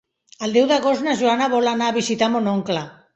[0.45, 2.83] El deu d'agost na Joana vol anar a visitar mon oncle.